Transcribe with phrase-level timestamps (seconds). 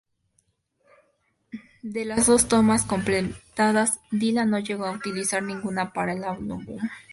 [1.83, 6.65] De las dos tomas completadas, Dylan no llegó a utilizar ninguna para el álbum.